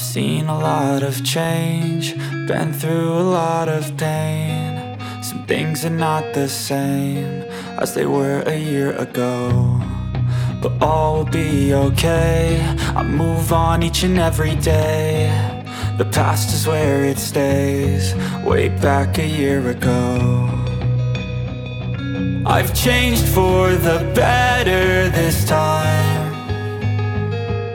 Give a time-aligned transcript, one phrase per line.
[0.00, 2.16] Seen a lot of change,
[2.48, 4.98] been through a lot of pain.
[5.22, 7.42] Some things are not the same
[7.78, 9.78] as they were a year ago.
[10.62, 12.60] But all will be okay.
[12.96, 15.28] I move on each and every day.
[15.96, 20.48] The past is where it stays, way back a year ago.
[22.46, 26.32] I've changed for the better this time.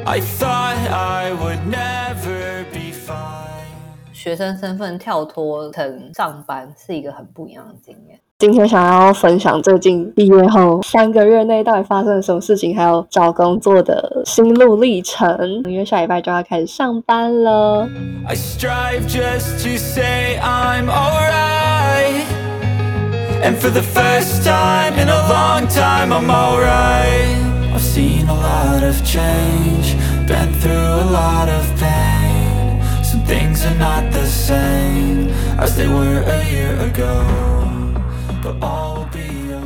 [0.08, 2.05] I thought I would never.
[4.26, 8.20] 学生身份跳脱成上班是一个很不一样的经验。
[8.40, 15.62] 今天想要分享最近毕业后三个月内到底发生了什么事情，还有找工作的心路历程。
[15.66, 17.88] 因为下礼拜就要开始上班了。
[18.28, 22.26] I strive just to say I'm alright.
[23.44, 27.76] And for the first time in a long time, I'm alright.
[27.76, 29.96] I've seen a lot of change,
[30.28, 32.15] been through a lot of pain.
[33.26, 37.26] Things are not the same as they were a year ago.
[38.44, 38.75] But all.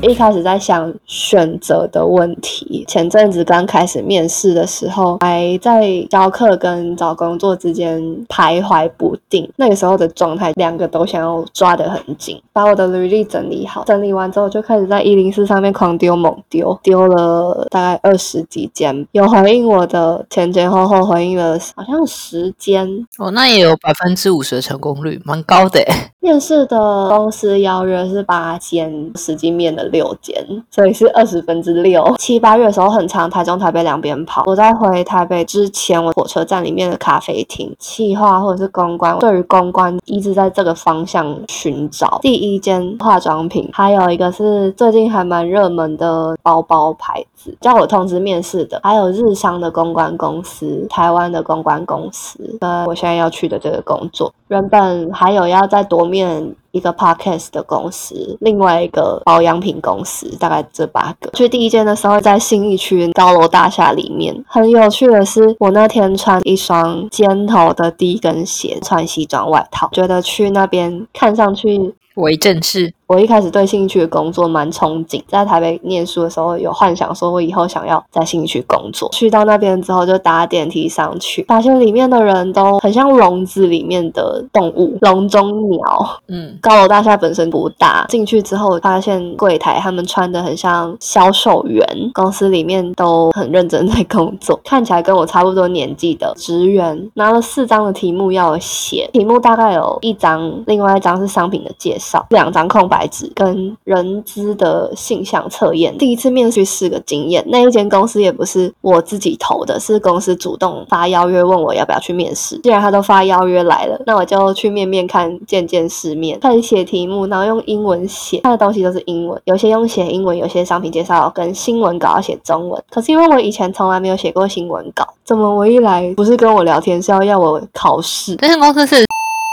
[0.01, 9.49] 一开始在想选择的问题，前阵子刚开始面试的时候，还在教课跟找工作之间徘徊不定。
[9.57, 13.83] 那个时候的状态，两个都想要抓得很紧，把我的履历整理好。
[13.85, 22.87] 整理完之后，就开始在一零四上面狂丢猛丢，丢了大概二十几间，有回应我的前前后后回应了好像十间。
[23.17, 25.93] 哦，那也有百分之五十的成功率，蛮高的诶。
[26.21, 30.35] 面试的公司邀约是八间，实际面的六间，
[30.71, 32.15] 所以是二十分之六。
[32.17, 34.43] 七八月的时候很长，台中、台北两边跑。
[34.45, 42.19] 我在回台北之前，我火车站里面的咖啡厅、企划或者是公关，对于公关一直在这个方向寻找。
[42.21, 54.33] 第一间化妆品，还有一个是最近还蛮热门的包包牌子，叫我通知面试的，还有日商的公关公司、台湾的公关公司，跟我现在要去的这个工作。
[54.47, 61.29] 原本还有要再多面一个 podcast 的公司，另外一个保养品公司，大概这八个。
[61.31, 79.09] 去第一间的时候，在新义区高楼大厦里面，很有趣的是，我那天穿一双尖头的低跟鞋，穿西装外套，觉得去那边看上去为正式，我一开始对兴趣的工作蛮憧憬，在台北念书的时候有幻想，说我以后想要在兴趣工作。
[79.11, 86.21] 去到那边之后，就搭电梯上去，发现里面的人都很像笼子里面的动物，笼中鸟。
[86.27, 91.83] 嗯，高楼大厦本身不大，进去之后发现柜台他们穿的很像销售员，
[92.13, 105.97] 公司里面都很认真在工作，看起来跟我差不多年纪的职员，拿了四张的题目要写，题目大概有一张，另外一张是商品的介绍，两张空白纸跟人资的性向测验。
[105.97, 112.57] 第一次面试是个经验，那一间公司也不是我自己投的，是公司主动发邀约问我要不要去面试。
[112.59, 116.39] 既然他都发邀约来了，那我就去面面看，见见世面。
[116.39, 122.81] 开始写题目，然后用英文写，他的东西都是英文，有些用写英文，有些商品介绍跟新闻稿要写中文。
[122.89, 128.35] 可是因为我以前从来没有写过新闻稿，怎么我一来不是跟我聊天，是要要我考试？
[128.35, 129.03] 这间公司是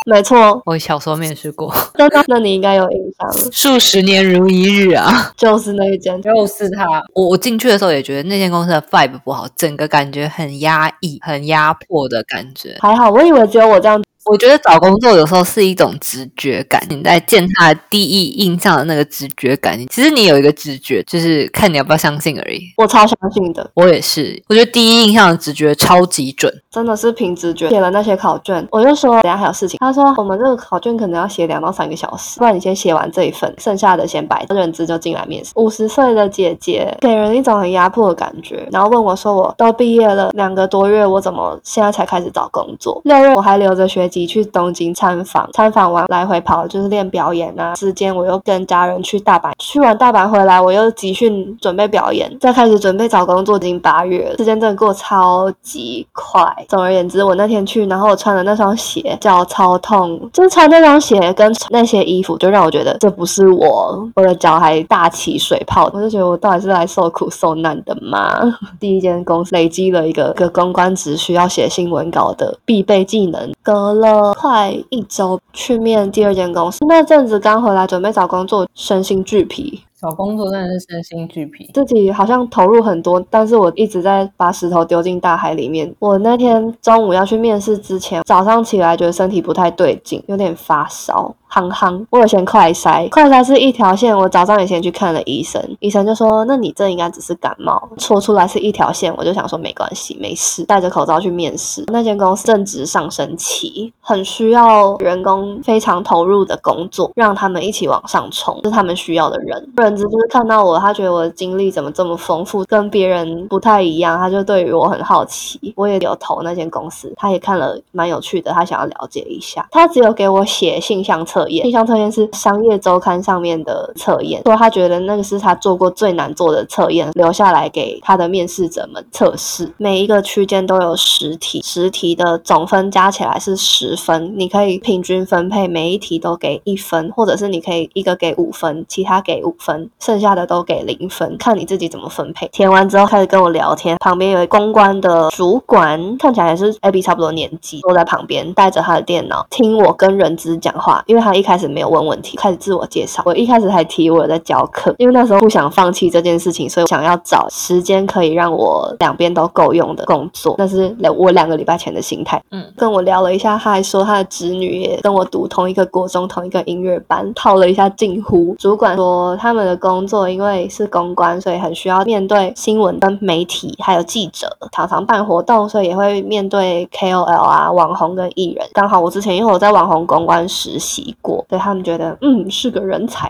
[0.09, 5.31] 没错，我小时候面试过，真的，那你应该有印象了，数十年如一日啊。
[5.37, 6.23] 就是那一间。
[6.23, 12.77] 就是他，我我进去的时候也觉得那间公司的 vibe 不好，整个感觉很压抑、很压迫的感觉。
[12.81, 14.01] 还好，我以为只有我这样。
[14.27, 22.61] 我觉得找工作有时候是一种直觉感，你在见他的第一印象的那个直觉感，其实你有一个直觉，就是看你要不要相信而已。
[22.77, 26.53] 我超相信的，我也是，我觉得第一印象的直觉超级准。
[26.71, 29.79] 真的是凭直觉写了那些考卷，我就说等下还有事情。
[29.81, 35.53] 他说我们这个考卷可能要写两到三个小时，不然你先写完这一份，剩下的先摆，认知就进来面试。
[35.55, 43.01] 五十岁的姐姐给人一种很压迫的感觉，然后问我说我都毕业了两个多月，我怎么现在才开始找工作？
[43.05, 56.47] 六月我还留着学去东京参访，参访完来回跑就是练表演啊，之间我又跟家人去大阪，去完大阪回来我又集训准备表演，再开始准备找工作，已经八月了，时间真的过超级快。
[56.69, 68.41] 总而言之，我那天去，然后我穿的那双鞋脚超痛，就穿那双鞋跟那些衣服，就让我觉得这不是我，我的脚还大起水泡，我就觉得我到底是来受苦受难的吗？
[68.79, 79.83] 第一间公司累积了一个个公关职需要写新闻稿的必备技能，隔了快一周去面第二间公司，那阵子刚回来准备找工作，身心俱疲。
[79.99, 85.93] 找工作真的是身心俱疲，自己好像投入很多，但是我一直在把石头丢进大海里面。
[85.99, 91.35] 我那天中午要去面试之前，早上起来觉得身体不太对劲，有点发烧。
[91.49, 94.15] 憨憨，我有先快筛，快筛是一条线。
[94.15, 101.85] 我早上也先去看了医生，医生就说：“那你这应该只是感冒，戳出来是一条线。”我就想说没关系，没事，戴着口罩去面试。
[101.87, 109.73] 那间公司正值上升期，很需要员工非常投入的工作，让他们一起往上冲，是他们需要的人。
[109.87, 115.73] 人资就是看到我，他觉得我的经历怎么这么丰富，跟别人不太一样，他就对于我很好奇。
[115.77, 119.67] 我也有投那间公司，他也看了蛮有趣的，他想要了解一下。
[119.71, 121.47] 他只有给我写性向测。
[121.49, 129.73] 验，印象测验是商业周刊上面的测验，说他觉得那个是他做过最难做的测验，留下来给他的面试者们测试。
[129.77, 142.49] 每一个区间都有十题，十题的总分加起来是十分，你可以平均分配，每一题都给一分，或者是你可以一个给五分，其他给五分，剩下的都给零分，看你自己怎么分配。
[142.53, 151.27] 填完之后开始跟我聊天，旁边有公关的主管，看起来也是 AB 差不多年纪，坐在旁边带着他的电脑听我跟人资讲话，因为。
[151.27, 153.21] 他一开始没有问问题，开始自我介绍。
[153.27, 160.55] 我一开始还提我有在教课，因为那时候不想放弃这件事情，所以想要找时间可以让我两边都够用的工作。
[160.57, 162.41] 那是我两个礼拜前的心态。
[162.53, 168.55] 嗯，跟我聊了一下，他还说他的侄女也跟我读同一个国中、同一个音乐班，套了一下近乎。
[168.57, 178.67] 主管说他们的工作因为是公关，所以很需要面对新闻跟媒体，还有记者，常常办活动，所以也会面对 KOL 啊、网红跟艺人。
[178.73, 181.15] 刚好我之前因为我在网红公关实习。
[181.21, 183.29] 过，所以他们觉得，嗯，是个人才。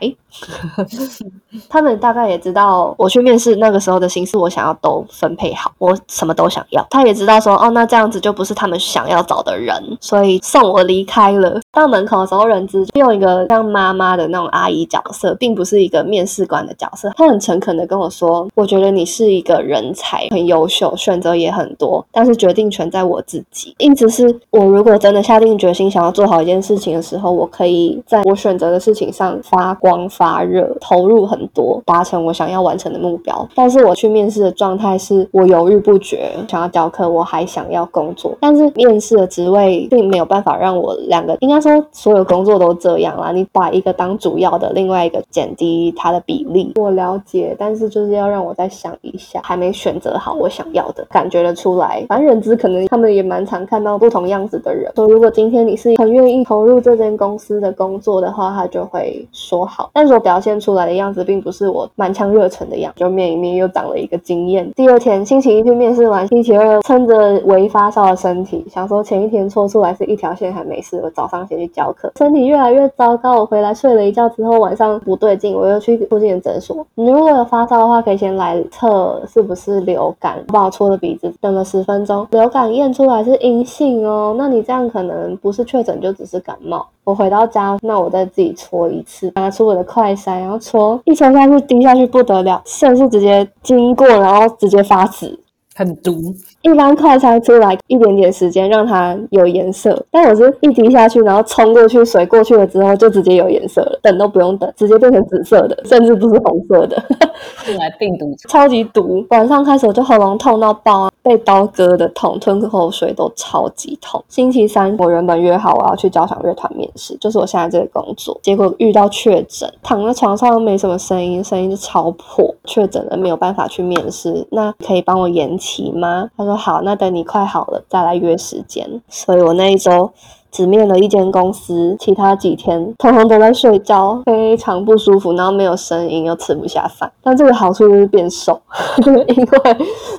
[1.68, 6.86] 他们大概也知道我去面试那个时候的心思，我想要都分配好，我什么都想要。
[6.90, 11.58] 他也知道说，哦，那这样子就不是他们想要找的人，所以送我离开了。
[11.72, 17.12] 到门口的时候，人资用一个像妈妈的那种阿姨角色，并不是一个面试官的角色。
[17.16, 23.74] 他很诚恳的跟我说，我觉得你是一个人才，很优秀，选择也很多，但是决定权在我自己。
[23.78, 30.46] 因此是我如果真的下定决心想要做好一件事情的时候，我可以在我选择的事情上发光发。
[30.46, 33.48] 热，投入很多，达成我想要完成的目标。
[33.54, 38.32] 但是我去面试的状态是我犹豫不决，想要教课，我还想要工作。
[38.40, 43.32] 但是面试的职位并没有办法让我两个，应该说所有工作都这样啦。
[43.32, 46.72] 你把一个当主要的，另外一个减低它的比例。
[46.76, 52.04] 我了解，但是就是要让我再想一下，还没选择好我想要的，感觉得出来。
[52.08, 54.90] 反正人资可能他们也蛮常看到不同样子的人。
[54.94, 59.90] 说如果今天你是很愿意投入这间公司的工作的话，他就会说好。
[59.92, 64.70] 但是我表现出来的样子，并不是我满腔热忱的样子，就面一面又长了一个经验。
[64.72, 73.40] 第二天星期一去面试完，星期二撑着微发烧的身体，想说前一天搓出来是一条线还没事，我早上先去教课，身体越来越糟糕。
[73.40, 76.86] 我回来睡了一觉之后，晚上不对劲，我又去附近的诊所。
[76.94, 86.86] 你如果有发烧的话，可以先来测是不是流感，帮我搓了鼻子，等了十分钟，流感验出来是阴性哦，那你这样可能不是确诊，就只是感冒。
[87.04, 95.38] 我回到家，那我再自己搓一次，拿出我的快筛，然后搓，一搓下去滴下去不得了，肾是直接经过，然后直接发紫，
[95.76, 96.34] 很毒。
[96.62, 107.00] 一般快餐出来一点点时间让它有颜色，但我是一滴下去，然后冲过去，水过去了之后就直接有颜色了，等都不用等，直接变成紫色的，甚至不是红色的。
[107.78, 109.24] 来病毒，超级毒。
[109.30, 111.10] 晚上开始我就喉咙痛到爆啊。
[111.26, 114.24] 被刀割的痛，吞口水都超级痛。
[114.28, 126.28] 星期三我原本约好我要去交响乐团面试，就是我现在这个工作，结果遇到确诊，躺在床上没什么声音，声音就超破，确诊了没有办法去面试，那可以帮我延期吗？
[126.36, 129.00] 他说好，那等你快好了再来约时间。
[129.08, 130.10] 所以我那一周。
[130.52, 137.12] 只面了一间公司，其他几天通通都在睡觉，非常不舒服，然后没有声音，又吃不下饭。
[137.22, 138.58] 但这个好处就是变瘦，
[139.04, 139.26] 因为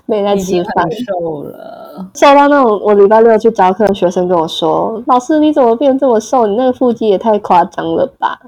[0.05, 6.45] 没在吃饭，瘦了，瘦到那种我礼拜六去教课，学生跟我说：“老师你怎么变这么瘦？
[6.45, 8.39] 你那个腹肌也太夸张了吧。”